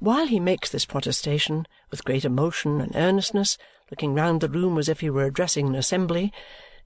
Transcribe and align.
While 0.00 0.26
he 0.26 0.40
makes 0.40 0.70
this 0.70 0.84
protestation, 0.84 1.66
with 1.90 2.04
great 2.04 2.24
emotion 2.24 2.80
and 2.80 2.94
earnestness, 2.96 3.56
looking 3.90 4.14
round 4.14 4.40
the 4.40 4.48
room 4.48 4.76
as 4.76 4.88
if 4.88 5.00
he 5.00 5.10
were 5.10 5.24
addressing 5.24 5.68
an 5.68 5.74
assembly, 5.76 6.32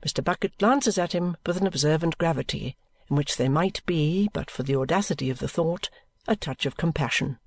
Mr. 0.04 0.22
Bucket 0.22 0.58
glances 0.58 0.98
at 0.98 1.14
him 1.14 1.36
with 1.46 1.56
an 1.56 1.66
observant 1.66 2.18
gravity 2.18 2.76
in 3.08 3.16
which 3.16 3.36
there 3.36 3.48
might 3.48 3.84
be, 3.86 4.28
but 4.32 4.50
for 4.50 4.62
the 4.62 4.76
audacity 4.76 5.30
of 5.30 5.38
the 5.38 5.48
thought, 5.48 5.88
a 6.26 6.36
touch 6.36 6.66
of 6.66 6.76
compassion. 6.76 7.38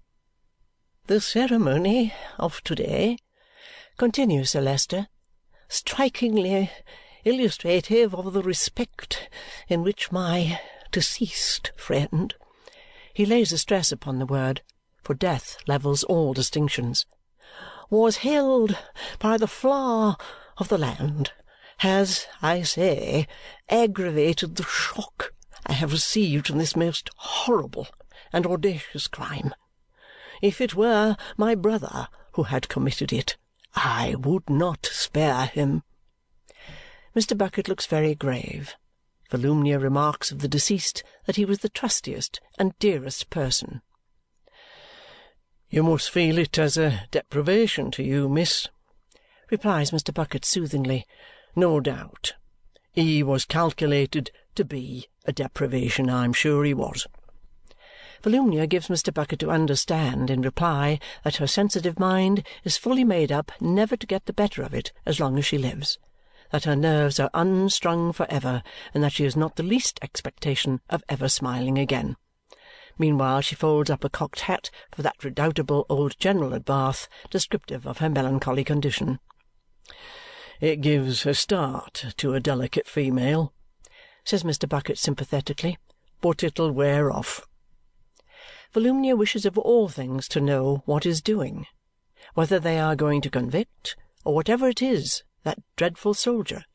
"The 1.06 1.22
ceremony 1.22 2.14
of 2.40 2.64
to-day," 2.64 3.18
continues 3.98 4.52
Sir 4.52 4.62
Leicester, 4.62 5.08
"strikingly 5.70 6.72
illustrative 7.24 8.16
of 8.16 8.34
the 8.34 8.42
respect 8.42 9.30
in 9.70 9.84
which 9.84 10.12
my 10.12 10.60
deceased 10.92 11.72
friend" 11.78 12.34
he 13.14 13.28
lays 13.28 13.52
a 13.52 13.60
stress 13.60 13.92
upon 13.92 14.18
the 14.18 14.26
word, 14.26 14.64
for 15.02 15.14
death 15.14 15.58
levels 15.68 16.04
all 16.04 16.34
distinctions 16.34 17.06
"was 17.90 18.18
held 18.18 18.78
by 19.20 19.38
the 19.38 19.48
flower 19.48 20.16
of 20.58 20.68
the 20.68 20.78
land 20.78 21.32
has, 21.80 22.28
I 22.44 22.62
say, 22.62 23.28
aggravated 23.68 24.56
the 24.56 24.64
shock 24.64 25.34
I 25.66 25.74
have 25.74 25.92
received 25.92 26.48
from 26.48 26.60
this 26.60 26.76
most 26.76 27.10
horrible 27.16 27.88
and 28.32 28.46
audacious 28.46 29.08
crime. 29.08 29.56
If 30.42 30.62
it 30.62 30.76
were 30.76 31.18
my 31.38 31.56
brother 31.56 32.08
who 32.34 32.44
had 32.44 32.70
committed 32.70 33.12
it, 33.12 33.38
I 33.74 34.16
would 34.20 34.50
not 34.50 34.86
spare 34.86 35.48
him." 35.48 35.82
Mr. 37.16 37.38
Bucket 37.38 37.68
looks 37.68 37.88
very 37.88 38.14
grave. 38.14 38.76
Volumnia 39.32 39.80
remarks 39.80 40.32
of 40.32 40.40
the 40.40 40.48
deceased 40.48 41.04
that 41.26 41.36
he 41.38 41.46
was 41.46 41.60
the 41.60 41.70
trustiest 41.70 42.40
and 42.60 42.78
dearest 42.78 43.30
person. 43.30 43.82
"You 45.74 45.84
must 45.84 46.10
feel 46.12 46.38
it 46.38 46.60
as 46.60 46.76
a 46.76 47.08
deprivation 47.12 47.92
to 47.92 48.04
you, 48.04 48.28
miss," 48.28 48.68
replies 49.50 49.92
Mr. 49.92 50.14
Bucket 50.14 50.44
soothingly. 50.44 51.08
"No 51.56 51.80
doubt. 51.80 52.34
He 52.92 53.24
was 53.24 53.46
calculated 53.46 54.32
to 54.56 54.66
be 54.66 55.08
a 55.24 55.32
deprivation, 55.32 56.10
I'm 56.10 56.34
sure 56.34 56.66
he 56.66 56.74
was. 56.74 57.08
Volumnia 58.22 58.68
gives 58.68 58.90
Mr. 58.90 59.14
Bucket 59.14 59.40
to 59.40 59.50
understand, 59.50 60.30
in 60.30 60.42
reply, 60.42 61.00
that 61.24 61.38
her 61.38 61.48
sensitive 61.48 61.98
mind 61.98 62.46
is 62.66 62.76
fully 62.76 63.06
made 63.06 63.32
up 63.32 63.54
never 63.62 63.96
to 63.96 64.06
get 64.06 64.26
the 64.26 64.34
better 64.34 64.64
of 64.64 64.74
it 64.74 64.92
as 65.06 65.22
long 65.22 65.38
as 65.38 65.46
she 65.46 65.58
lives, 65.58 65.98
that 66.52 66.66
her 66.66 66.76
nerves 66.76 67.18
are 67.18 67.30
unstrung 67.34 68.12
for 68.12 68.26
ever, 68.30 68.62
and 68.94 69.02
that 69.06 69.14
she 69.14 69.24
has 69.24 69.38
not 69.38 69.56
the 69.56 69.64
least 69.64 70.00
expectation 70.02 70.82
of 70.90 71.02
ever 71.08 71.30
smiling 71.30 71.78
again. 71.78 72.18
Meanwhile 73.02 73.42
she 73.42 73.56
folds 73.56 73.90
up 73.90 74.04
a 74.04 74.12
cocked 74.12 74.42
hat 74.42 74.70
for 74.92 75.02
that 75.02 75.24
redoubtable 75.24 75.88
old 75.90 76.20
general 76.20 76.54
at 76.54 76.66
Bath, 76.66 77.10
descriptive 77.32 77.88
of 77.88 77.98
her 77.98 78.12
melancholy 78.12 78.64
condition. 78.64 79.20
"It 80.60 80.82
gives 80.82 81.26
a 81.26 81.34
start 81.34 82.14
to 82.18 82.36
a 82.36 82.40
delicate 82.40 82.88
female," 82.88 83.54
says 84.24 84.44
Mr. 84.44 84.70
Bucket 84.70 85.00
sympathetically, 85.00 85.80
"but 86.22 86.44
it'll 86.44 86.72
wear 86.72 87.12
off. 87.12 87.48
Volumnia 88.72 89.18
wishes 89.18 89.48
of 89.48 89.58
all 89.58 89.90
things 89.90 90.28
to 90.28 90.40
know 90.40 90.84
what 90.86 91.04
is 91.04 91.24
doing, 91.24 91.66
whether 92.36 92.60
they 92.60 92.78
are 92.78 92.96
going 92.96 93.20
to 93.22 93.32
convict, 93.32 93.96
or 94.24 94.36
whatever 94.36 94.70
it 94.70 94.80
is, 94.80 95.24
that 95.42 95.58
dreadful 95.76 96.14
soldier, 96.14 96.66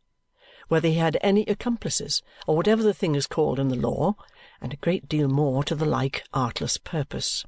whether 0.67 0.89
he 0.89 0.95
had 0.95 1.19
any 1.21 1.45
accomplices, 1.45 2.21
or 2.49 2.57
whatever 2.57 2.83
the 2.83 2.93
thing 2.93 3.15
is 3.15 3.29
called 3.29 3.61
in 3.61 3.69
the 3.69 3.77
law, 3.77 4.17
and 4.61 4.73
a 4.73 4.77
great 4.77 5.09
deal 5.09 5.29
more 5.29 5.63
to 5.65 5.75
the 5.75 5.85
like 5.85 6.25
artless 6.33 6.79
purpose. 6.79 7.45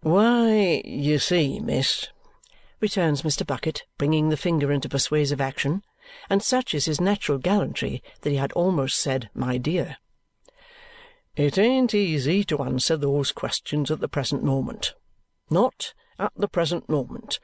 "Why, 0.00 0.82
you 0.84 1.18
see, 1.18 1.58
miss," 1.58 2.08
returns 2.80 3.22
Mr. 3.22 3.46
Bucket, 3.46 3.84
bringing 3.96 4.28
the 4.28 4.36
finger 4.36 4.70
into 4.70 4.88
persuasive 4.88 5.40
action, 5.40 5.82
and 6.30 6.42
such 6.42 6.74
is 6.74 6.84
his 6.84 7.00
natural 7.00 7.38
gallantry 7.38 8.02
that 8.20 8.30
he 8.30 8.36
had 8.36 8.52
almost 8.52 8.98
said 8.98 9.30
my 9.34 9.58
dear. 9.58 9.96
It 11.34 11.58
ain't 11.58 11.94
easy 11.94 12.44
to 12.44 12.62
answer 12.62 12.96
those 12.96 13.32
questions 13.32 13.90
at 13.90 14.00
the 14.00 14.08
present 14.08 14.42
moment. 14.42 14.94
Not 15.50 15.94
at 16.18 16.32
the 16.36 16.48
present 16.48 16.88
moment. 16.88 17.38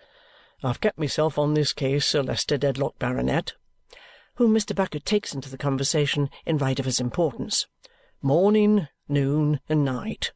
I've 0.63 0.81
kept 0.81 0.99
myself 0.99 1.39
on 1.39 1.55
this 1.55 1.73
case, 1.73 2.07
Sir 2.07 2.23
Leicester 2.23 2.57
Dedlock, 2.57 2.99
Baronet," 2.99 3.55
whom 4.37 4.55
Mr. 4.55 4.75
Bucket 4.75 5.05
takes 5.05 5.35
into 5.35 5.49
the 5.49 5.59
conversation 5.59 6.31
in 6.45 6.59
right 6.59 6.79
of 6.79 6.87
his 6.87 7.01
importance, 7.01 7.67
"morning, 8.25 8.89
noon, 9.07 9.61
and 9.69 9.85
night. 9.85 10.33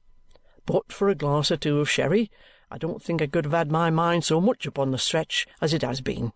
But 0.67 0.93
for 0.93 1.09
a 1.09 1.15
glass 1.15 1.51
or 1.51 1.57
two 1.57 1.81
of 1.81 1.91
sherry, 1.91 2.31
I 2.71 2.77
don't 2.77 3.03
think 3.03 3.23
I 3.23 3.27
could 3.27 3.47
have 3.47 3.55
had 3.55 3.73
my 3.73 3.89
mind 3.89 4.25
so 4.25 4.43
much 4.43 4.67
upon 4.67 4.91
the 4.91 4.99
stretch 4.99 5.47
as 5.63 5.73
it 5.73 5.81
has 5.81 6.03
been. 6.03 6.35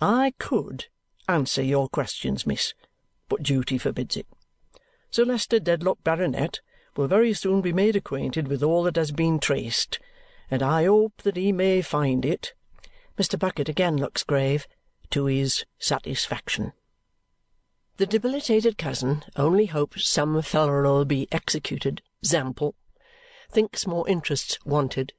I 0.00 0.34
COULD 0.40 0.88
answer 1.28 1.62
your 1.62 1.88
questions, 1.88 2.48
miss, 2.48 2.74
but 3.28 3.44
duty 3.44 3.78
forbids 3.78 4.16
it. 4.16 4.26
Sir 5.12 5.24
Leicester 5.24 5.60
Dedlock, 5.60 6.02
Baronet, 6.02 6.60
will 6.96 7.06
very 7.06 7.32
soon 7.32 7.60
be 7.60 7.72
made 7.72 7.94
acquainted 7.94 8.48
with 8.48 8.60
all 8.60 8.82
that 8.82 8.96
has 8.96 9.12
been 9.12 9.38
traced, 9.38 10.00
and 10.50 10.64
I 10.64 10.86
hope 10.86 11.22
that 11.22 11.36
he 11.36 11.52
may 11.52 11.80
find 11.80 12.24
it," 12.24 12.54
Mr. 13.16 13.38
Bucket 13.38 13.68
again 13.68 13.96
looks 13.96 14.24
grave, 14.24 14.66
"to 15.10 15.26
his 15.26 15.64
satisfaction." 15.78 16.72
The 18.00 18.06
debilitated 18.06 18.78
cousin 18.78 19.24
only 19.36 19.66
hopes 19.66 20.08
some 20.08 20.40
fellow'll 20.40 21.04
be 21.04 21.28
executed, 21.30 22.00
zample, 22.24 22.72
thinks 23.50 23.86
more 23.86 24.08
interest's 24.08 24.58
wanted, 24.64 25.12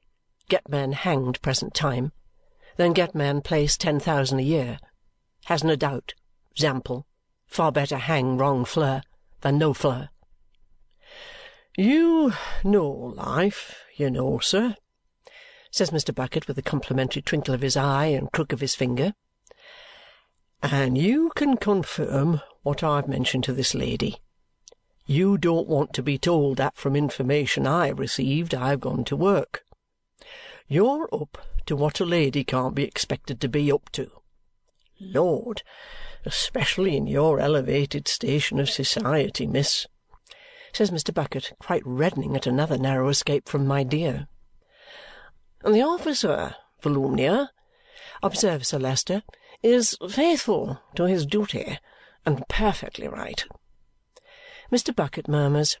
get 0.48 0.68
man 0.68 0.90
hanged 0.90 1.40
present 1.42 1.74
time, 1.74 2.10
than 2.78 2.92
get 2.92 3.14
man 3.14 3.40
place 3.40 3.76
ten 3.76 4.00
thousand 4.00 4.40
a 4.40 4.42
year, 4.42 4.80
hasn't 5.44 5.70
a 5.70 5.76
doubt, 5.76 6.14
zample, 6.58 7.04
far 7.46 7.70
better 7.70 7.98
hang 7.98 8.36
wrong 8.36 8.64
Fleur 8.64 9.02
than 9.42 9.58
no 9.58 9.72
Fleur. 9.72 10.08
"You 11.76 12.32
know 12.64 12.90
life, 12.90 13.76
you 13.94 14.10
know, 14.10 14.40
sir," 14.40 14.74
says 15.70 15.90
Mr. 15.90 16.12
Bucket 16.12 16.48
with 16.48 16.58
a 16.58 16.62
complimentary 16.62 17.22
twinkle 17.22 17.54
of 17.54 17.62
his 17.62 17.76
eye 17.76 18.06
and 18.06 18.32
crook 18.32 18.52
of 18.52 18.58
his 18.58 18.74
finger, 18.74 19.14
"and 20.62 20.96
you 20.96 21.30
can 21.34 21.56
confirm 21.56 22.40
what 22.62 22.82
I've 22.82 23.08
mentioned 23.08 23.44
to 23.44 23.52
this 23.52 23.74
lady. 23.74 24.20
You 25.04 25.36
don't 25.36 25.66
want 25.66 25.92
to 25.94 26.02
be 26.02 26.18
told 26.18 26.58
that 26.58 26.76
from 26.76 26.94
information 26.94 27.66
I've 27.66 27.98
received 27.98 28.54
I've 28.54 28.80
gone 28.80 29.04
to 29.06 29.16
work. 29.16 29.64
You're 30.68 31.08
up 31.12 31.38
to 31.66 31.74
what 31.74 32.00
a 32.00 32.04
lady 32.04 32.44
can't 32.44 32.74
be 32.74 32.84
expected 32.84 33.40
to 33.40 33.48
be 33.48 33.72
up 33.72 33.90
to. 33.92 34.10
Lord! 35.00 35.62
especially 36.24 36.96
in 36.96 37.06
your 37.06 37.40
elevated 37.40 38.06
station 38.06 38.60
of 38.60 38.70
society, 38.70 39.46
miss," 39.46 39.86
says 40.72 40.90
Mr. 40.90 41.12
Bucket, 41.12 41.52
quite 41.58 41.82
reddening 41.84 42.36
at 42.36 42.46
another 42.46 42.78
narrow 42.78 43.08
escape 43.08 43.48
from 43.48 43.66
my 43.66 43.82
dear. 43.82 44.28
"The 45.64 45.82
officer, 45.82 46.54
Volumnia," 46.80 47.50
observes 48.22 48.68
Sir 48.68 48.78
Leicester, 48.78 49.24
"is 49.62 49.96
faithful 50.08 50.80
to 50.94 51.04
his 51.04 51.24
duty, 51.26 51.78
and 52.26 52.46
perfectly 52.48 53.08
right." 53.08 53.44
Mr. 54.70 54.94
Bucket 54.94 55.28
murmurs, 55.28 55.78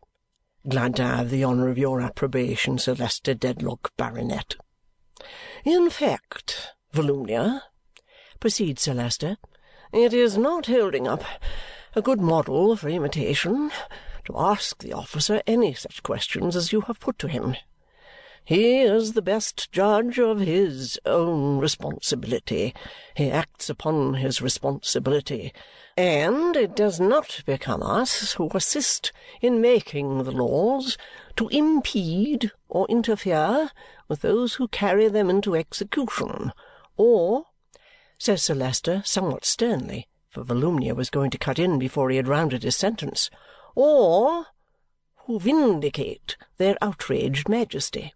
"Glad 0.68 0.96
to 0.96 1.02
have 1.02 1.30
the 1.30 1.44
honour 1.44 1.68
of 1.68 1.78
your 1.78 2.00
approbation, 2.00 2.78
Sir 2.78 2.94
Leicester 2.94 3.34
Dedlock, 3.34 3.90
Baronet. 3.96 4.56
In 5.64 5.90
fact, 5.90 6.74
Volumnia," 6.92 7.62
proceeds 8.38 8.82
Sir 8.82 8.94
Leicester. 8.94 9.36
It 9.92 10.12
is 10.12 10.38
not 10.38 10.66
holding 10.66 11.08
up 11.08 11.24
a 11.94 12.02
good 12.02 12.20
model 12.20 12.76
for 12.76 12.88
imitation 12.88 13.70
to 14.24 14.38
ask 14.38 14.78
the 14.78 14.92
officer 14.92 15.42
any 15.46 15.74
such 15.74 16.02
questions 16.02 16.56
as 16.56 16.72
you 16.72 16.82
have 16.82 17.00
put 17.00 17.18
to 17.18 17.28
him. 17.28 17.56
He 18.44 18.80
is 18.80 19.12
the 19.12 19.22
best 19.22 19.70
judge 19.70 20.18
of 20.18 20.40
his 20.40 20.98
own 21.06 21.58
responsibility. 21.58 22.74
He 23.14 23.30
acts 23.30 23.70
upon 23.70 24.14
his 24.14 24.42
responsibility. 24.42 25.52
And 25.96 26.56
it 26.56 26.74
does 26.74 26.98
not 26.98 27.42
become 27.46 27.84
us 27.84 28.32
who 28.32 28.50
assist 28.52 29.12
in 29.40 29.60
making 29.60 30.24
the 30.24 30.32
laws 30.32 30.98
to 31.36 31.48
impede 31.48 32.50
or 32.68 32.86
interfere 32.88 33.70
with 34.08 34.22
those 34.22 34.54
who 34.54 34.66
carry 34.68 35.06
them 35.08 35.30
into 35.30 35.54
execution, 35.54 36.52
or 36.96 37.44
says 38.18 38.42
Sir 38.42 38.54
Leicester 38.54 39.02
somewhat 39.04 39.44
sternly, 39.44 40.08
for 40.30 40.42
Volumnia 40.42 40.94
was 40.94 41.10
going 41.10 41.30
to 41.30 41.38
cut 41.38 41.58
in 41.60 41.78
before 41.78 42.10
he 42.10 42.16
had 42.16 42.28
rounded 42.28 42.64
his 42.64 42.76
sentence, 42.76 43.30
or 43.76 44.46
who 45.26 45.38
vindicate 45.38 46.36
their 46.56 46.76
outraged 46.82 47.48
majesty. 47.48 48.12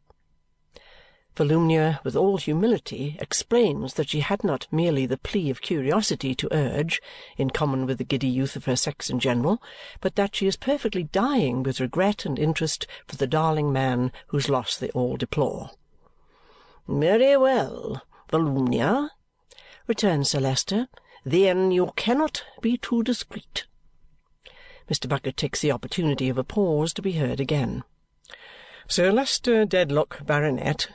Volumnia, 1.36 2.00
with 2.02 2.16
all 2.16 2.38
humility, 2.38 3.18
explains 3.20 3.92
that 3.94 4.08
she 4.08 4.20
had 4.20 4.42
not 4.42 4.66
merely 4.72 5.04
the 5.04 5.18
plea 5.18 5.50
of 5.50 5.60
curiosity 5.60 6.34
to 6.34 6.48
urge, 6.50 7.02
in 7.36 7.50
common 7.50 7.84
with 7.84 7.98
the 7.98 8.04
giddy 8.04 8.26
youth 8.26 8.56
of 8.56 8.64
her 8.64 8.74
sex 8.74 9.10
in 9.10 9.20
general, 9.20 9.62
but 10.00 10.14
that 10.14 10.34
she 10.34 10.46
is 10.46 10.56
perfectly 10.56 11.02
dying 11.02 11.62
with 11.62 11.78
regret 11.78 12.24
and 12.24 12.38
interest 12.38 12.86
for 13.06 13.16
the 13.16 13.26
darling 13.26 13.70
man 13.70 14.10
whose 14.28 14.48
loss 14.48 14.78
they 14.78 14.88
all 14.92 15.18
deplore. 15.18 15.72
"Very 16.88 17.36
well, 17.36 18.02
Volumnia," 18.30 19.10
returns 19.86 20.30
Sir 20.30 20.40
Leicester. 20.40 20.88
"Then 21.22 21.70
you 21.70 21.92
cannot 21.96 22.44
be 22.62 22.78
too 22.78 23.02
discreet." 23.02 23.66
Mr. 24.88 25.06
Bucket 25.06 25.36
takes 25.36 25.60
the 25.60 25.72
opportunity 25.72 26.30
of 26.30 26.38
a 26.38 26.44
pause 26.44 26.94
to 26.94 27.02
be 27.02 27.12
heard 27.12 27.40
again. 27.40 27.84
"Sir 28.88 29.12
Leicester 29.12 29.66
Dedlock, 29.66 30.24
Baronet. 30.24 30.88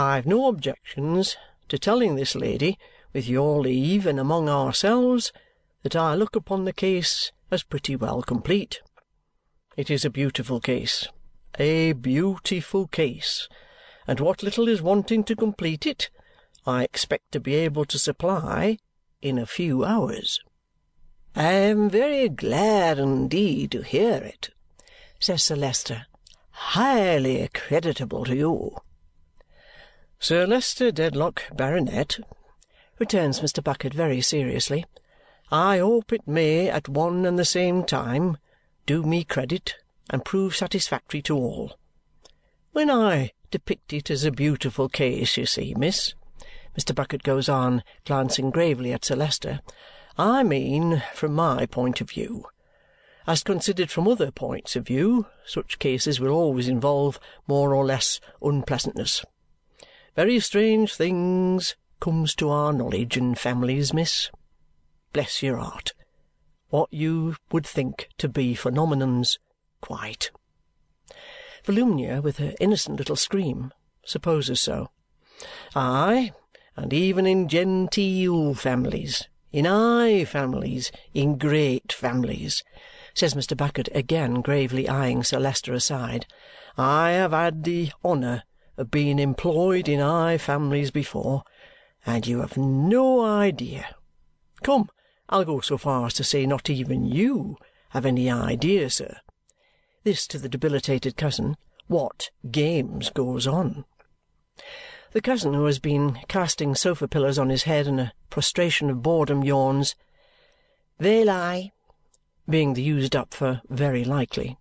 I've 0.00 0.26
no 0.26 0.46
objections 0.46 1.36
to 1.68 1.76
telling 1.76 2.14
this 2.14 2.36
lady, 2.36 2.78
with 3.12 3.26
your 3.26 3.60
leave 3.60 4.06
and 4.06 4.20
among 4.20 4.48
ourselves, 4.48 5.32
that 5.82 5.96
I 5.96 6.14
look 6.14 6.36
upon 6.36 6.64
the 6.64 6.72
case 6.72 7.32
as 7.50 7.64
pretty 7.64 7.96
well 7.96 8.22
complete. 8.22 8.80
It 9.76 9.90
is 9.90 10.04
a 10.04 10.10
beautiful 10.10 10.60
case, 10.60 11.08
a 11.58 11.94
beautiful 11.94 12.86
case, 12.86 13.48
and 14.06 14.20
what 14.20 14.44
little 14.44 14.68
is 14.68 14.80
wanting 14.80 15.24
to 15.24 15.34
complete 15.34 15.84
it, 15.84 16.10
I 16.64 16.84
expect 16.84 17.32
to 17.32 17.40
be 17.40 17.56
able 17.56 17.84
to 17.86 17.98
supply 17.98 18.78
in 19.20 19.36
a 19.36 19.46
few 19.46 19.84
hours." 19.84 20.38
"I 21.34 21.50
am 21.50 21.90
very 21.90 22.28
glad 22.28 23.00
indeed 23.00 23.72
to 23.72 23.82
hear 23.82 24.22
it," 24.22 24.50
says 25.18 25.42
Sir 25.42 25.56
Leicester. 25.56 26.06
"Highly 26.50 27.48
creditable 27.52 28.26
to 28.26 28.36
you. 28.36 28.76
Sir 30.20 30.48
Leicester 30.48 30.90
Dedlock, 30.90 31.44
Baronet," 31.54 32.18
returns 32.98 33.38
Mr. 33.38 33.62
Bucket 33.62 33.94
very 33.94 34.20
seriously, 34.20 34.84
"I 35.52 35.78
hope 35.78 36.12
it 36.12 36.26
may 36.26 36.68
at 36.68 36.88
one 36.88 37.24
and 37.24 37.38
the 37.38 37.44
same 37.44 37.84
time 37.84 38.36
do 38.84 39.04
me 39.04 39.22
credit 39.22 39.76
and 40.10 40.24
prove 40.24 40.56
satisfactory 40.56 41.22
to 41.22 41.36
all. 41.36 41.78
When 42.72 42.90
I 42.90 43.30
depict 43.52 43.92
it 43.92 44.10
as 44.10 44.24
a 44.24 44.32
beautiful 44.32 44.88
case, 44.88 45.36
you 45.36 45.46
see, 45.46 45.72
miss," 45.76 46.14
Mr. 46.76 46.92
Bucket 46.92 47.22
goes 47.22 47.48
on, 47.48 47.84
glancing 48.04 48.50
gravely 48.50 48.92
at 48.92 49.04
Sir 49.04 49.14
Leicester, 49.14 49.60
"I 50.18 50.42
mean 50.42 51.00
from 51.14 51.32
my 51.32 51.64
point 51.64 52.00
of 52.00 52.10
view. 52.10 52.44
As 53.28 53.44
considered 53.44 53.92
from 53.92 54.08
other 54.08 54.32
points 54.32 54.74
of 54.74 54.84
view, 54.88 55.26
such 55.46 55.78
cases 55.78 56.18
will 56.18 56.32
always 56.32 56.66
involve 56.66 57.20
more 57.46 57.72
or 57.72 57.86
less 57.86 58.18
unpleasantness. 58.42 59.24
Very 60.14 60.40
strange 60.40 60.94
things 60.94 61.76
comes 62.00 62.34
to 62.36 62.50
our 62.50 62.72
knowledge 62.72 63.16
in 63.16 63.34
families, 63.34 63.92
miss. 63.92 64.30
Bless 65.12 65.42
your 65.42 65.56
heart! 65.56 65.92
What 66.70 66.92
you 66.92 67.36
would 67.50 67.66
think 67.66 68.08
to 68.18 68.28
be 68.28 68.54
phenomenons, 68.54 69.38
quite." 69.80 70.30
Volumnia, 71.64 72.22
with 72.22 72.38
her 72.38 72.54
innocent 72.60 72.98
little 72.98 73.16
scream, 73.16 73.72
supposes 74.04 74.60
so. 74.60 74.90
"Aye, 75.74 76.32
and 76.76 76.92
even 76.92 77.26
in 77.26 77.48
genteel 77.48 78.54
families, 78.54 79.28
in 79.52 79.64
high 79.64 80.24
families, 80.24 80.92
in 81.14 81.38
great 81.38 81.92
families," 81.92 82.64
says 83.14 83.34
Mr. 83.34 83.56
Bucket, 83.56 83.88
again 83.94 84.40
gravely 84.42 84.88
eyeing 84.88 85.22
Sir 85.24 85.38
Leicester 85.38 85.72
aside. 85.72 86.26
"I 86.76 87.10
have 87.10 87.32
had 87.32 87.64
the 87.64 87.92
honour 88.04 88.44
of 88.78 88.90
being 88.90 89.18
employed 89.18 89.88
in 89.88 90.00
high 90.00 90.38
families 90.38 90.90
before, 90.90 91.42
and 92.06 92.26
you 92.26 92.40
have 92.40 92.56
no 92.56 93.22
idea 93.22 93.94
come, 94.62 94.90
I'll 95.28 95.44
go 95.44 95.60
so 95.60 95.78
far 95.78 96.06
as 96.06 96.14
to 96.14 96.24
say 96.24 96.46
not 96.46 96.68
even 96.68 97.04
you 97.04 97.56
have 97.90 98.04
any 98.04 98.30
idea, 98.30 98.90
sir," 98.90 99.18
this 100.02 100.26
to 100.28 100.38
the 100.38 100.48
debilitated 100.48 101.16
cousin, 101.16 101.56
"what 101.86 102.30
games 102.50 103.10
goes 103.10 103.46
on." 103.46 103.84
The 105.12 105.20
cousin, 105.20 105.54
who 105.54 105.64
has 105.66 105.78
been 105.78 106.18
casting 106.28 106.74
sofa 106.74 107.08
pillows 107.08 107.38
on 107.38 107.50
his 107.50 107.62
head 107.62 107.86
in 107.86 107.98
a 107.98 108.12
prostration 108.30 108.90
of 108.90 109.02
boredom, 109.02 109.44
yawns, 109.44 109.94
"Well, 110.98 111.30
I," 111.30 111.72
being 112.48 112.74
the 112.74 112.82
used 112.82 113.14
up 113.14 113.32
for 113.32 113.62
very 113.68 114.04
likely. 114.04 114.58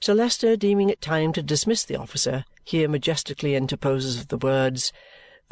Sir 0.00 0.14
Leicester, 0.14 0.56
deeming 0.56 0.90
it 0.90 1.00
time 1.00 1.32
to 1.32 1.42
dismiss 1.42 1.84
the 1.84 1.96
officer, 1.96 2.44
here 2.66 2.88
majestically 2.88 3.54
interposes 3.54 4.26
the 4.26 4.36
words, 4.36 4.92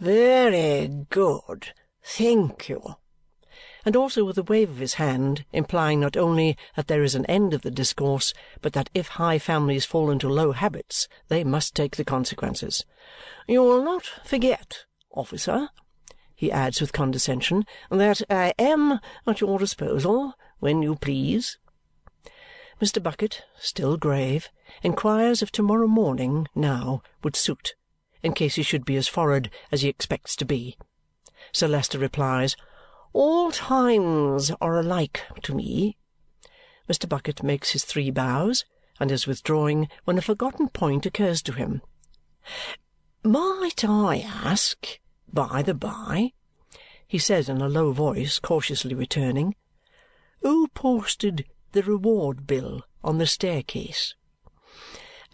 "Very 0.01 1.07
good. 1.09 1.73
Thank 2.03 2.69
you!" 2.69 2.97
and 3.85 3.95
also 3.95 4.25
with 4.25 4.37
a 4.37 4.43
wave 4.43 4.69
of 4.69 4.79
his 4.79 4.95
hand, 4.95 5.45
implying 5.53 6.01
not 6.01 6.17
only 6.17 6.57
that 6.75 6.89
there 6.89 7.05
is 7.05 7.15
an 7.15 7.25
end 7.27 7.55
of 7.55 7.63
the 7.63 7.71
discourse, 7.71 8.35
but 8.61 8.73
that 8.73 8.91
if 8.95 9.07
high 9.09 9.39
families 9.39 9.85
fall 9.85 10.11
into 10.11 10.29
low 10.29 10.51
habits, 10.51 11.07
they 11.29 11.45
must 11.45 11.75
take 11.75 11.95
the 11.95 12.05
consequences. 12.05 12.85
"You 13.47 13.63
will 13.63 13.85
not 13.85 14.05
forget, 14.25 14.87
officer," 15.13 15.69
he 16.35 16.51
adds 16.51 16.81
with 16.81 16.93
condescension, 16.93 17.65
"that 17.91 18.23
I 18.29 18.55
am 18.59 18.99
at 19.25 19.41
your 19.41 19.61
disposal 19.61 20.35
when 20.59 20.83
you 20.83 20.97
please. 20.97 21.59
Mr. 22.81 23.01
Bucket, 23.01 23.43
still 23.57 23.97
grave, 23.97 24.49
inquires 24.83 25.43
if 25.43 25.53
to-morrow 25.53 25.87
morning, 25.87 26.49
now, 26.55 27.03
would 27.23 27.37
suit, 27.37 27.77
in 28.23 28.33
case 28.33 28.57
he 28.57 28.63
should 28.63 28.85
be 28.85 28.97
as 28.97 29.07
forward 29.07 29.49
as 29.71 29.83
he 29.83 29.89
expects 29.89 30.35
to 30.35 30.45
be. 30.45 30.77
Sir 31.53 31.69
Leicester 31.69 31.99
replies, 31.99 32.57
"All 33.13 33.53
times 33.53 34.51
are 34.61 34.81
alike 34.81 35.23
to 35.43 35.55
me." 35.55 35.97
Mr. 36.89 37.09
Bucket 37.09 37.45
makes 37.45 37.71
his 37.71 37.85
three 37.85 38.11
bows 38.11 38.65
and 38.99 39.11
is 39.13 39.27
withdrawing 39.27 39.89
when 40.05 40.19
a 40.19 40.23
forgotten 40.23 40.69
point 40.69 41.07
occurs 41.07 41.43
to 41.43 41.53
him. 41.53 41.81
"Might 43.23 43.85
I 43.85 44.19
ask, 44.19 44.99
by 45.33 45.63
the 45.63 45.75
by," 45.75 46.33
he 47.07 47.19
says 47.19 47.49
in 47.49 47.61
a 47.61 47.69
low 47.69 47.93
voice, 47.93 48.41
cautiously 48.41 48.95
returning, 48.95 49.55
"who 50.43 50.67
posted 50.69 51.47
the 51.75 51.83
reward 51.83 52.47
bill 52.47 52.83
on 53.03 53.19
the 53.19 53.27
staircase?" 53.27 54.15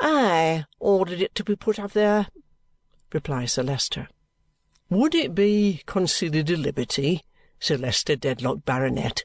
"I 0.01 0.65
ordered 0.79 1.21
it 1.21 1.35
to 1.35 1.45
be 1.45 1.55
put 1.55 1.79
up 1.79 1.93
there," 1.93 2.29
replies 3.13 3.53
Sir 3.53 3.63
Leicester. 3.63 4.09
"Would 4.89 5.15
it 5.15 5.35
be 5.35 5.83
considered 5.85 6.49
a 6.49 6.57
liberty, 6.57 7.27
Sir 7.59 7.77
Leicester 7.77 8.17
Dedlock, 8.17 8.65
Baronet, 8.65 9.25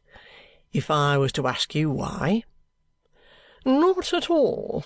if 0.73 0.91
I 0.91 1.17
was 1.17 1.31
to 1.31 1.47
ask 1.47 1.73
you 1.73 1.89
why?" 1.89 2.43
"Not 3.63 4.13
at 4.13 4.29
all. 4.29 4.83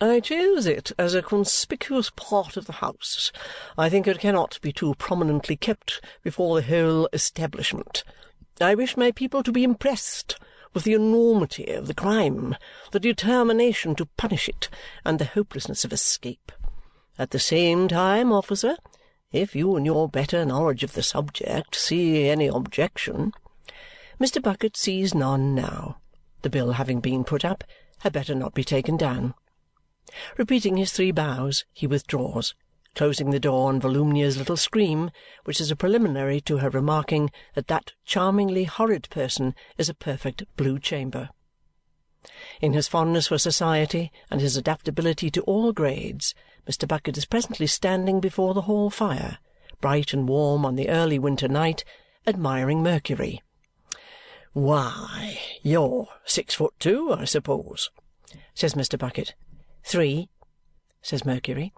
I 0.00 0.18
chose 0.18 0.66
it 0.66 0.90
as 0.98 1.14
a 1.14 1.22
conspicuous 1.22 2.10
part 2.16 2.56
of 2.56 2.66
the 2.66 2.82
house. 2.82 3.30
I 3.78 3.88
think 3.88 4.08
it 4.08 4.18
cannot 4.18 4.60
be 4.60 4.72
too 4.72 4.96
prominently 4.96 5.56
kept 5.56 6.00
before 6.24 6.56
the 6.56 6.66
whole 6.66 7.08
establishment. 7.12 8.02
I 8.60 8.74
wish 8.74 8.96
my 8.96 9.12
people 9.12 9.44
to 9.44 9.52
be 9.52 9.62
impressed 9.62 10.36
with 10.72 10.84
the 10.84 10.94
enormity 10.94 11.66
of 11.72 11.86
the 11.86 11.94
crime, 11.94 12.56
the 12.92 13.00
determination 13.00 13.94
to 13.94 14.06
punish 14.16 14.48
it, 14.48 14.68
and 15.04 15.18
the 15.18 15.24
hopelessness 15.24 15.84
of 15.84 15.92
escape. 15.92 16.52
At 17.18 17.30
the 17.30 17.38
same 17.38 17.88
time, 17.88 18.32
officer, 18.32 18.76
if 19.32 19.54
you 19.54 19.76
in 19.76 19.84
your 19.84 20.08
better 20.08 20.44
knowledge 20.44 20.82
of 20.82 20.94
the 20.94 21.02
subject 21.02 21.74
see 21.74 22.28
any 22.28 22.46
objection 22.46 23.32
Mr. 24.20 24.42
Bucket 24.42 24.76
sees 24.76 25.14
none 25.14 25.54
now. 25.54 25.96
The 26.42 26.50
bill 26.50 26.72
having 26.72 27.00
been 27.00 27.24
put 27.24 27.42
up 27.42 27.64
had 28.00 28.12
better 28.12 28.34
not 28.34 28.52
be 28.52 28.62
taken 28.62 28.98
down. 28.98 29.32
Repeating 30.36 30.76
his 30.76 30.92
three 30.92 31.10
bows, 31.10 31.64
he 31.72 31.86
withdraws 31.86 32.54
closing 32.94 33.30
the 33.30 33.40
door 33.40 33.68
on 33.68 33.80
Volumnia's 33.80 34.36
little 34.36 34.56
scream, 34.56 35.10
which 35.44 35.60
is 35.60 35.70
a 35.70 35.76
preliminary 35.76 36.40
to 36.42 36.58
her 36.58 36.70
remarking 36.70 37.30
that 37.54 37.68
that 37.68 37.92
charmingly 38.04 38.64
horrid 38.64 39.08
person 39.10 39.54
is 39.78 39.88
a 39.88 39.94
perfect 39.94 40.44
blue 40.56 40.78
chamber. 40.78 41.30
In 42.60 42.72
his 42.72 42.88
fondness 42.88 43.28
for 43.28 43.38
society 43.38 44.12
and 44.30 44.40
his 44.40 44.56
adaptability 44.56 45.30
to 45.30 45.42
all 45.42 45.72
grades, 45.72 46.34
Mr. 46.68 46.86
Bucket 46.86 47.16
is 47.16 47.24
presently 47.24 47.66
standing 47.66 48.20
before 48.20 48.52
the 48.52 48.62
hall 48.62 48.90
fire, 48.90 49.38
bright 49.80 50.12
and 50.12 50.28
warm 50.28 50.66
on 50.66 50.76
the 50.76 50.90
early 50.90 51.18
winter 51.18 51.48
night, 51.48 51.84
admiring 52.26 52.82
Mercury. 52.82 53.40
"Why, 54.52 55.40
you're 55.62 56.08
six 56.24 56.54
foot 56.54 56.74
two, 56.78 57.12
I 57.12 57.24
suppose?" 57.24 57.90
says 58.52 58.74
Mr. 58.74 58.98
Bucket. 58.98 59.34
"Three," 59.82 60.28
says 61.00 61.24
Mercury. 61.24 61.72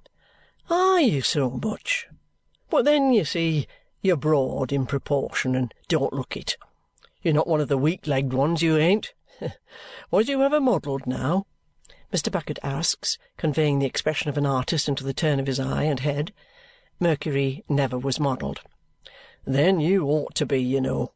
Are 0.70 1.00
you 1.00 1.22
so 1.22 1.50
much? 1.50 2.08
But 2.70 2.84
then, 2.84 3.12
you 3.12 3.24
see, 3.24 3.66
you're 4.00 4.16
broad 4.16 4.72
in 4.72 4.86
proportion 4.86 5.54
and 5.54 5.74
don't 5.88 6.12
look 6.12 6.36
it. 6.36 6.56
You're 7.22 7.34
not 7.34 7.48
one 7.48 7.60
of 7.60 7.68
the 7.68 7.76
weak-legged 7.76 8.32
ones, 8.32 8.62
you 8.62 8.76
ain't. 8.76 9.12
Was 10.10 10.28
you 10.28 10.42
ever 10.42 10.60
modelled, 10.60 11.06
now?" 11.06 11.46
Mr. 12.12 12.30
Bucket 12.30 12.58
asks, 12.62 13.18
conveying 13.36 13.78
the 13.78 13.86
expression 13.86 14.28
of 14.28 14.38
an 14.38 14.46
artist 14.46 14.88
into 14.88 15.04
the 15.04 15.14
turn 15.14 15.40
of 15.40 15.46
his 15.46 15.58
eye 15.58 15.84
and 15.84 16.00
head. 16.00 16.32
Mercury 17.00 17.64
never 17.68 17.98
was 17.98 18.20
modelled. 18.20 18.60
Then 19.44 19.80
you 19.80 20.06
ought 20.06 20.34
to 20.36 20.46
be, 20.46 20.60
you 20.60 20.80
know, 20.80 21.12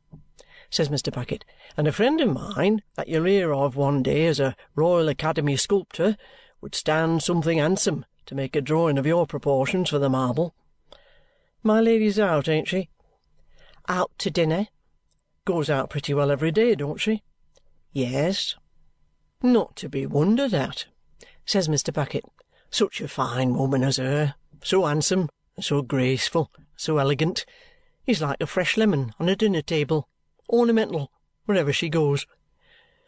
says 0.71 0.89
Mr. 0.89 1.13
Bucket. 1.13 1.45
And 1.77 1.87
a 1.87 1.93
friend 1.93 2.21
of 2.21 2.33
mine 2.33 2.83
that 2.95 3.09
you'll 3.09 3.25
hear 3.25 3.53
of 3.53 3.77
one 3.77 4.03
day 4.03 4.27
as 4.27 4.41
a 4.41 4.57
Royal 4.75 5.09
Academy 5.09 5.57
sculptor 5.57 6.17
would 6.61 6.75
stand 6.75 7.23
something 7.23 7.59
handsome 7.59 8.05
to 8.27 8.35
make 8.35 8.55
a 8.55 8.61
drawing 8.61 8.99
of 8.99 9.07
your 9.07 9.27
proportions 9.27 9.91
for 9.91 9.99
the 9.99 10.09
marble. 10.09 10.55
My 11.63 11.81
Lady's 11.81 12.19
out, 12.19 12.49
ain't 12.49 12.69
she? 12.69 12.89
Out 13.89 14.11
to 14.19 14.31
dinner. 14.31 14.69
Goes 15.45 15.71
out 15.71 15.91
pretty 15.91 16.13
well 16.13 16.31
every 16.31 16.51
day, 16.51 16.75
don't 16.75 17.01
she? 17.01 17.23
Yes. 17.93 18.57
Not 19.43 19.77
to 19.77 19.89
be 19.89 20.07
wondered 20.07 20.55
at, 20.55 20.87
says 21.45 21.69
Mr. 21.69 21.93
Bucket. 21.93 22.25
Such 22.71 23.01
a 23.01 23.09
fine 23.09 23.55
woman 23.55 23.83
as 23.85 23.97
her, 23.97 24.35
so 24.63 24.85
handsome, 24.85 25.29
and 25.55 25.65
so 25.65 25.83
graceful, 25.83 26.51
so 26.77 26.99
elegant. 26.99 27.45
Is 28.07 28.21
like 28.21 28.41
a 28.41 28.47
fresh 28.47 28.77
lemon 28.77 29.13
on 29.19 29.29
a 29.29 29.37
dinner 29.37 29.63
table, 29.63 30.09
ornamental, 30.49 31.11
wherever 31.45 31.73
she 31.73 31.89
goes. 31.89 32.27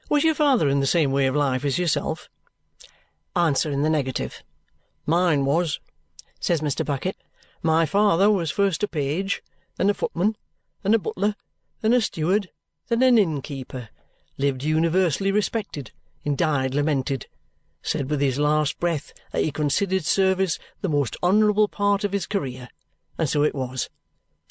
Was 0.09 0.25
your 0.25 0.35
father 0.35 0.69
in 0.69 0.81
the 0.81 0.87
same 0.87 1.13
way 1.13 1.27
of 1.27 1.37
life 1.37 1.65
as 1.65 1.79
yourself? 1.79 2.29
Answer 3.37 3.71
in 3.71 3.83
the 3.83 3.91
negative. 3.91 4.43
Mine 5.09 5.47
was, 5.47 5.81
says 6.39 6.61
Mr. 6.61 6.85
Bucket. 6.85 7.17
My 7.63 7.87
father 7.87 8.31
was 8.31 8.51
first 8.51 8.83
a 8.83 8.89
page, 8.89 9.43
then 9.79 9.89
a 9.89 9.95
footman, 9.95 10.37
then 10.83 10.93
a 10.93 10.99
butler, 10.99 11.35
then 11.81 11.95
a 11.95 12.03
steward, 12.03 12.51
then 12.89 13.03
an 13.03 13.17
innkeeper, 13.17 13.89
lived 14.37 14.63
universally 14.63 15.33
respected, 15.33 15.93
and 16.27 16.37
died 16.37 16.75
lamented. 16.75 17.27
Said 17.81 18.11
with 18.11 18.21
his 18.21 18.39
last 18.39 18.79
breath 18.81 19.15
that 19.33 19.43
he 19.43 19.51
considered 19.51 20.05
service 20.05 20.59
the 20.83 20.91
most 20.91 21.17
honourable 21.23 21.69
part 21.69 22.05
of 22.05 22.13
his 22.13 22.27
career, 22.27 22.69
and 23.17 23.31
so 23.31 23.43
it 23.45 23.55
was. 23.55 23.89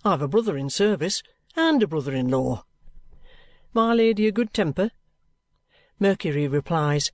I've 0.03 0.23
a 0.23 0.27
brother 0.27 0.57
in 0.57 0.71
service 0.71 1.21
and 1.55 1.83
a 1.83 1.87
brother-in-law. 1.87 2.65
My 3.75 3.93
Lady 3.93 4.25
a 4.25 4.31
good 4.31 4.55
temper? 4.55 4.89
Mercury 5.99 6.47
replies, 6.47 7.11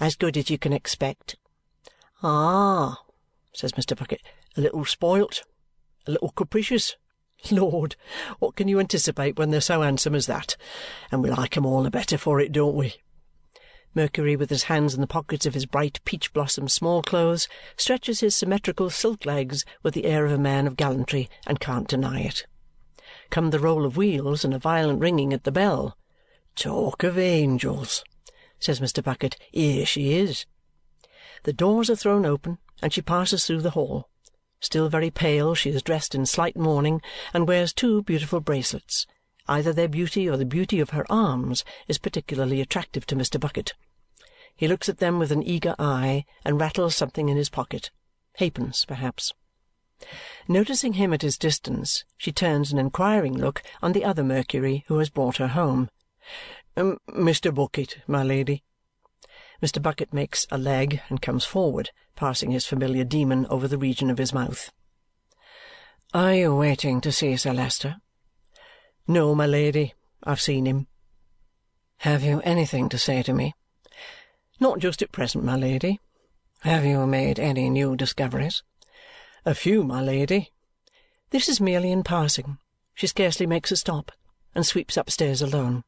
As 0.00 0.16
good 0.16 0.36
as 0.36 0.50
you 0.50 0.58
can 0.58 0.72
expect. 0.72 1.36
Ah, 2.22 3.02
says 3.52 3.72
Mr. 3.72 3.96
Bucket, 3.96 4.20
a 4.56 4.60
little 4.60 4.84
spoilt, 4.84 5.42
a 6.06 6.10
little 6.10 6.30
capricious. 6.30 6.96
Lord, 7.50 7.96
what 8.38 8.56
can 8.56 8.68
you 8.68 8.78
anticipate 8.78 9.38
when 9.38 9.50
they're 9.50 9.60
so 9.62 9.80
handsome 9.80 10.14
as 10.14 10.26
that? 10.26 10.56
And 11.10 11.22
we 11.22 11.30
like 11.30 11.56
'em 11.56 11.64
all 11.64 11.82
the 11.82 11.90
better 11.90 12.18
for 12.18 12.38
it, 12.38 12.52
don't 12.52 12.74
we? 12.74 12.96
Mercury, 13.94 14.36
with 14.36 14.50
his 14.50 14.64
hands 14.64 14.94
in 14.94 15.00
the 15.00 15.06
pockets 15.06 15.46
of 15.46 15.54
his 15.54 15.66
bright 15.66 15.98
peach 16.04 16.32
blossom 16.32 16.68
small 16.68 17.02
clothes, 17.02 17.48
stretches 17.76 18.20
his 18.20 18.36
symmetrical 18.36 18.90
silk 18.90 19.24
legs 19.24 19.64
with 19.82 19.94
the 19.94 20.04
air 20.04 20.26
of 20.26 20.32
a 20.32 20.38
man 20.38 20.66
of 20.66 20.76
gallantry 20.76 21.28
and 21.46 21.58
can't 21.58 21.88
deny 21.88 22.20
it. 22.20 22.46
Come 23.30 23.50
the 23.50 23.58
roll 23.58 23.84
of 23.84 23.96
wheels 23.96 24.44
and 24.44 24.52
a 24.52 24.58
violent 24.58 25.00
ringing 25.00 25.32
at 25.32 25.44
the 25.44 25.50
bell. 25.50 25.96
Talk 26.54 27.02
of 27.02 27.18
angels, 27.18 28.04
says 28.58 28.78
Mr. 28.78 29.02
Bucket, 29.02 29.36
here 29.50 29.86
she 29.86 30.12
is. 30.12 30.46
The 31.44 31.52
doors 31.52 31.88
are 31.90 31.96
thrown 31.96 32.26
open, 32.26 32.58
and 32.82 32.92
she 32.92 33.02
passes 33.02 33.46
through 33.46 33.62
the 33.62 33.70
hall. 33.70 34.08
Still 34.60 34.88
very 34.88 35.10
pale, 35.10 35.54
she 35.54 35.70
is 35.70 35.82
dressed 35.82 36.14
in 36.14 36.26
slight 36.26 36.56
mourning 36.56 37.00
and 37.32 37.48
wears 37.48 37.72
two 37.72 38.02
beautiful 38.02 38.40
bracelets. 38.40 39.06
Either 39.48 39.72
their 39.72 39.88
beauty 39.88 40.28
or 40.28 40.36
the 40.36 40.44
beauty 40.44 40.80
of 40.80 40.90
her 40.90 41.06
arms 41.10 41.64
is 41.88 41.98
particularly 41.98 42.60
attractive 42.60 43.06
to 43.06 43.16
Mr. 43.16 43.40
Bucket. 43.40 43.74
He 44.54 44.68
looks 44.68 44.88
at 44.88 44.98
them 44.98 45.18
with 45.18 45.32
an 45.32 45.42
eager 45.42 45.74
eye 45.78 46.26
and 46.44 46.60
rattles 46.60 46.94
something 46.94 47.30
in 47.30 47.38
his 47.38 47.48
pocket. 47.48 47.90
Halfpence, 48.34 48.84
perhaps. 48.84 49.32
Noticing 50.46 50.94
him 50.94 51.12
at 51.12 51.22
his 51.22 51.38
distance, 51.38 52.04
she 52.18 52.32
turns 52.32 52.70
an 52.70 52.78
inquiring 52.78 53.36
look 53.36 53.62
on 53.82 53.92
the 53.92 54.04
other 54.04 54.22
Mercury 54.22 54.84
who 54.88 54.98
has 54.98 55.08
brought 55.08 55.38
her 55.38 55.48
home. 55.48 55.90
Mr. 56.76 57.54
Bucket, 57.54 57.98
my 58.06 58.22
Lady. 58.22 58.62
Mr. 59.62 59.82
Bucket 59.82 60.12
makes 60.12 60.46
a 60.50 60.58
leg 60.58 61.00
and 61.08 61.20
comes 61.20 61.44
forward, 61.44 61.90
passing 62.16 62.50
his 62.50 62.66
familiar 62.66 63.04
demon 63.04 63.46
over 63.46 63.68
the 63.68 63.78
region 63.78 64.10
of 64.10 64.18
his 64.18 64.32
mouth. 64.32 64.72
Are 66.14 66.34
you 66.34 66.54
waiting 66.54 67.00
to 67.02 67.12
see 67.12 67.36
Sir 67.36 67.52
Leicester? 67.52 67.96
No, 69.06 69.34
my 69.34 69.46
Lady. 69.46 69.94
I've 70.24 70.40
seen 70.40 70.66
him. 70.66 70.86
Have 71.98 72.22
you 72.22 72.40
anything 72.40 72.88
to 72.88 72.98
say 72.98 73.22
to 73.22 73.32
me? 73.32 73.54
Not 74.58 74.78
just 74.78 75.02
at 75.02 75.12
present, 75.12 75.44
my 75.44 75.56
Lady. 75.56 76.00
Have 76.60 76.84
you 76.84 77.06
made 77.06 77.38
any 77.38 77.70
new 77.70 77.96
discoveries? 77.96 78.62
A 79.46 79.54
few, 79.54 79.82
my 79.82 80.02
Lady. 80.02 80.52
This 81.30 81.48
is 81.48 81.60
merely 81.60 81.92
in 81.92 82.02
passing. 82.02 82.58
She 82.94 83.06
scarcely 83.06 83.46
makes 83.46 83.70
a 83.70 83.76
stop 83.76 84.12
and 84.54 84.66
sweeps 84.66 84.96
upstairs 84.96 85.40
alone. 85.40 85.84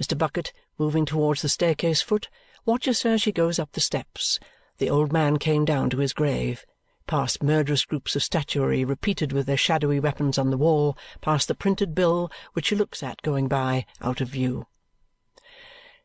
Mr. 0.00 0.16
Bucket, 0.16 0.52
moving 0.78 1.04
towards 1.04 1.42
the 1.42 1.48
staircase 1.48 2.02
foot, 2.02 2.28
watches 2.66 3.02
her 3.02 3.10
as 3.10 3.22
she 3.22 3.32
goes 3.32 3.58
up 3.58 3.72
the 3.72 3.80
steps. 3.80 4.38
The 4.78 4.90
old 4.90 5.12
man 5.12 5.38
came 5.38 5.64
down 5.64 5.90
to 5.90 5.98
his 5.98 6.12
grave, 6.12 6.64
past 7.06 7.42
murderous 7.42 7.84
groups 7.84 8.14
of 8.14 8.22
statuary 8.22 8.84
repeated 8.84 9.32
with 9.32 9.46
their 9.46 9.56
shadowy 9.56 9.98
weapons 9.98 10.38
on 10.38 10.50
the 10.50 10.56
wall, 10.56 10.96
past 11.20 11.48
the 11.48 11.54
printed 11.54 11.94
bill 11.94 12.30
which 12.52 12.66
she 12.66 12.76
looks 12.76 13.02
at 13.02 13.22
going 13.22 13.48
by, 13.48 13.84
out 14.00 14.20
of 14.20 14.28
view. 14.28 14.66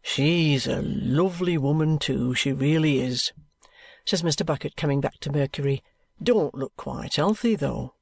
She's 0.01 0.67
a 0.67 0.81
lovely 0.81 1.57
woman 1.57 1.99
too, 1.99 2.35
she 2.35 2.53
really 2.53 2.99
is, 2.99 3.33
says 4.05 4.21
Mr. 4.21 4.45
Bucket, 4.45 4.75
coming 4.75 5.01
back 5.01 5.19
to 5.21 5.31
Mercury. 5.31 5.83
Don't 6.21 6.55
look 6.55 6.75
quite 6.77 7.15
healthy, 7.15 7.55
though. 7.55 7.93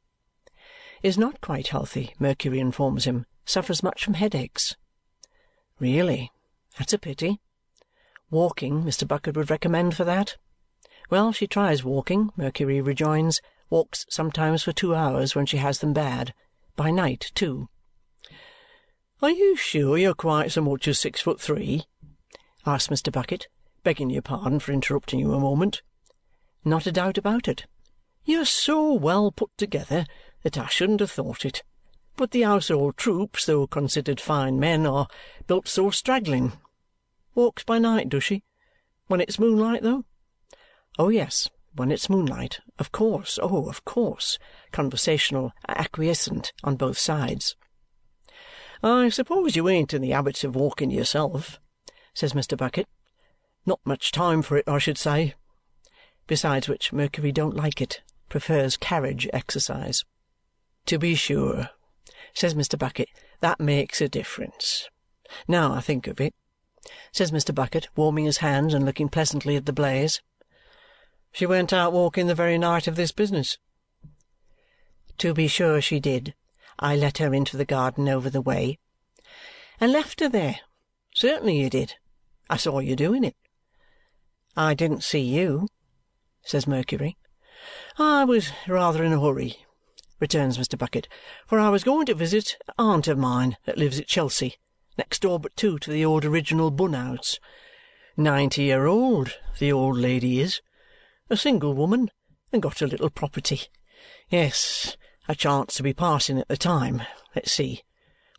Is 1.01 1.17
not 1.17 1.41
quite 1.41 1.67
healthy, 1.67 2.13
Mercury 2.19 2.59
informs 2.59 3.05
him. 3.05 3.25
Suffers 3.45 3.83
much 3.83 4.03
from 4.03 4.13
headaches. 4.13 4.75
Really? 5.79 6.31
That's 6.77 6.93
a 6.93 6.97
pity. 6.97 7.39
Walking, 8.33 8.81
Mr. 8.81 9.07
Bucket 9.07 9.37
would 9.37 9.51
recommend 9.51 9.95
for 9.95 10.05
that. 10.05 10.37
Well, 11.11 11.31
she 11.31 11.45
tries 11.45 11.83
walking, 11.83 12.31
Mercury 12.35 12.81
rejoins, 12.81 13.41
walks 13.69 14.07
sometimes 14.09 14.63
for 14.63 14.71
two 14.71 14.95
hours 14.95 15.35
when 15.35 15.45
she 15.45 15.57
has 15.57 15.77
them 15.77 15.93
bad. 15.93 16.33
By 16.75 16.89
night, 16.89 17.31
too. 17.35 17.69
Are 19.21 19.29
you 19.29 19.55
sure 19.55 19.99
you're 19.99 20.15
quite 20.15 20.51
so 20.51 20.61
much 20.61 20.87
as 20.87 20.97
six 20.97 21.21
foot 21.21 21.39
three? 21.39 21.83
asks 22.65 22.91
Mr. 22.91 23.11
Bucket, 23.11 23.47
begging 23.83 24.09
your 24.09 24.23
pardon 24.23 24.59
for 24.59 24.71
interrupting 24.71 25.19
you 25.19 25.31
a 25.35 25.39
moment. 25.39 25.83
Not 26.65 26.87
a 26.87 26.91
doubt 26.91 27.19
about 27.19 27.47
it. 27.47 27.67
You're 28.25 28.45
so 28.45 28.93
well 28.93 29.31
put 29.31 29.55
together 29.59 30.07
that 30.41 30.57
I 30.57 30.65
shouldn't 30.65 31.01
have 31.01 31.11
thought 31.11 31.45
it. 31.45 31.61
But 32.17 32.31
the 32.31 32.41
household 32.41 32.97
troops, 32.97 33.45
though 33.45 33.67
considered 33.67 34.19
fine 34.19 34.59
men, 34.59 34.87
are 34.87 35.07
built 35.45 35.67
so 35.67 35.91
straggling. 35.91 36.53
Walks 37.35 37.63
by 37.63 37.79
night, 37.79 38.09
does 38.09 38.23
she? 38.23 38.43
When 39.07 39.21
it's 39.21 39.39
moonlight, 39.39 39.81
though? 39.81 40.05
Oh, 40.99 41.09
yes, 41.09 41.49
when 41.75 41.91
it's 41.91 42.09
moonlight. 42.09 42.59
Of 42.77 42.91
course. 42.91 43.39
Oh, 43.41 43.67
of 43.67 43.83
course. 43.85 44.37
Conversational, 44.71 45.51
acquiescent 45.67 46.53
on 46.63 46.75
both 46.75 46.97
sides. 46.97 47.55
I 48.83 49.09
suppose 49.09 49.55
you 49.55 49.69
ain't 49.69 49.93
in 49.93 50.01
the 50.01 50.09
habit 50.09 50.43
of 50.43 50.55
walking 50.55 50.91
yourself, 50.91 51.59
says 52.13 52.33
Mr. 52.33 52.57
Bucket. 52.57 52.87
Not 53.65 53.79
much 53.85 54.11
time 54.11 54.41
for 54.41 54.57
it, 54.57 54.67
I 54.67 54.77
should 54.77 54.97
say. 54.97 55.35
Besides 56.27 56.67
which, 56.67 56.91
Mercury 56.91 57.31
don't 57.31 57.55
like 57.55 57.81
it. 57.81 58.01
Prefers 58.29 58.77
carriage 58.77 59.27
exercise. 59.31 60.03
To 60.87 60.97
be 60.97 61.15
sure, 61.15 61.69
says 62.33 62.55
Mr. 62.55 62.77
Bucket. 62.77 63.07
That 63.39 63.59
makes 63.59 64.01
a 64.01 64.09
difference. 64.09 64.89
Now 65.47 65.73
I 65.73 65.79
think 65.79 66.07
of 66.07 66.19
it, 66.19 66.33
says 67.11 67.31
Mr. 67.31 67.53
Bucket, 67.53 67.87
warming 67.95 68.25
his 68.25 68.37
hands 68.37 68.73
and 68.73 68.85
looking 68.85 69.09
pleasantly 69.09 69.55
at 69.55 69.65
the 69.65 69.73
blaze. 69.73 70.21
She 71.31 71.45
went 71.45 71.73
out 71.73 71.93
walking 71.93 72.27
the 72.27 72.35
very 72.35 72.57
night 72.57 72.87
of 72.87 72.95
this 72.95 73.11
business. 73.11 73.57
To 75.19 75.33
be 75.33 75.47
sure 75.47 75.81
she 75.81 75.99
did. 75.99 76.33
I 76.79 76.95
let 76.95 77.19
her 77.19 77.33
into 77.33 77.57
the 77.57 77.65
garden 77.65 78.09
over 78.09 78.29
the 78.29 78.41
way. 78.41 78.79
And 79.79 79.91
left 79.91 80.19
her 80.19 80.29
there. 80.29 80.59
Certainly 81.13 81.59
you 81.59 81.69
did. 81.69 81.95
I 82.49 82.57
saw 82.57 82.79
you 82.79 82.95
doing 82.95 83.23
it. 83.23 83.35
I 84.55 84.73
didn't 84.73 85.03
see 85.03 85.21
you, 85.21 85.67
says 86.43 86.67
Mercury. 86.67 87.17
I 87.97 88.23
was 88.25 88.51
rather 88.67 89.03
in 89.03 89.13
a 89.13 89.19
hurry, 89.19 89.65
returns 90.19 90.57
Mr. 90.57 90.77
Bucket, 90.77 91.07
for 91.47 91.59
I 91.59 91.69
was 91.69 91.83
going 91.83 92.05
to 92.07 92.13
visit 92.13 92.57
a 92.67 92.73
aunt 92.77 93.07
of 93.07 93.17
mine 93.17 93.57
that 93.65 93.77
lives 93.77 93.99
at 93.99 94.07
Chelsea, 94.07 94.57
next 94.97 95.21
door 95.21 95.39
but 95.39 95.55
two 95.55 95.79
to 95.79 95.91
the 95.91 96.05
old 96.05 96.25
original 96.25 96.71
Bun 96.71 96.93
House. 96.93 97.39
Ninety 98.15 98.63
year 98.63 98.85
old, 98.85 99.37
the 99.59 99.71
old 99.71 99.97
lady 99.97 100.39
is. 100.39 100.61
A 101.29 101.37
single 101.37 101.73
woman, 101.73 102.11
and 102.51 102.61
got 102.61 102.81
a 102.81 102.87
little 102.87 103.09
property. 103.09 103.61
Yes, 104.29 104.95
I 105.27 105.33
chanced 105.33 105.77
to 105.77 105.83
be 105.83 105.93
passing 105.93 106.37
at 106.37 106.47
the 106.47 106.57
time. 106.57 107.01
Let's 107.35 107.51
see. 107.51 107.81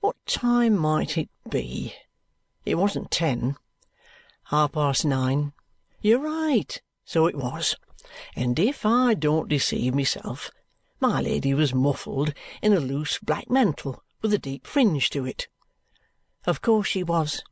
What 0.01 0.17
time 0.27 0.77
might 0.77 1.19
it 1.19 1.29
be? 1.49 1.95
It 2.65 2.77
wasn't 2.77 3.11
ten. 3.11 3.57
Half 4.45 4.73
past 4.73 5.05
nine. 5.05 5.53
You're 6.01 6.21
right. 6.21 6.81
So 7.05 7.27
it 7.27 7.37
was. 7.37 7.77
And 8.37 8.59
if 8.59 8.87
I 8.87 9.15
don't 9.15 9.49
deceive 9.49 9.95
myself, 9.95 10.51
my 11.01 11.21
Lady 11.21 11.55
was 11.55 11.75
muffled 11.75 12.33
in 12.63 12.73
a 12.73 12.81
loose 12.81 13.19
black 13.19 13.51
mantle 13.51 14.03
with 14.23 14.33
a 14.33 14.39
deep 14.39 14.67
fringe 14.67 15.11
to 15.11 15.27
it." 15.27 15.49
Of 16.47 16.61
course 16.61 16.89
she 16.89 17.03
was. 17.03 17.43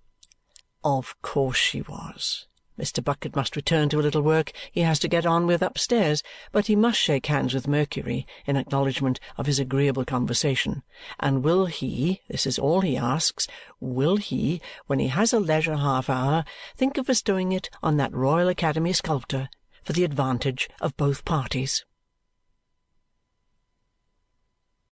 Of 0.84 1.16
course 1.22 1.56
she 1.56 1.80
was. 1.80 2.46
Mr. 2.78 3.02
Bucket 3.02 3.34
must 3.34 3.56
return 3.56 3.88
to 3.88 3.98
a 3.98 4.02
little 4.02 4.20
work 4.20 4.52
he 4.70 4.80
has 4.80 4.98
to 4.98 5.08
get 5.08 5.24
on 5.24 5.46
with 5.46 5.62
upstairs, 5.62 6.22
but 6.52 6.66
he 6.66 6.76
must 6.76 6.98
shake 6.98 7.24
hands 7.26 7.54
with 7.54 7.66
Mercury 7.66 8.26
in 8.44 8.56
acknowledgment 8.56 9.18
of 9.38 9.46
his 9.46 9.58
agreeable 9.58 10.04
conversation. 10.04 10.82
And 11.18 11.42
will 11.42 11.66
he 11.66 12.20
this 12.28 12.46
is 12.46 12.58
all 12.58 12.82
he 12.82 12.96
asks 12.98 13.46
will 13.80 14.16
he, 14.16 14.60
when 14.88 14.98
he 14.98 15.08
has 15.08 15.32
a 15.32 15.40
leisure 15.40 15.76
half 15.76 16.10
hour, 16.10 16.44
think 16.76 16.98
of 16.98 17.06
bestowing 17.06 17.52
it 17.52 17.70
on 17.82 17.96
that 17.96 18.12
Royal 18.12 18.48
Academy 18.48 18.92
sculptor 18.92 19.48
for 19.82 19.94
the 19.94 20.04
advantage 20.04 20.68
of 20.82 20.96
both 20.98 21.24
parties? 21.24 21.86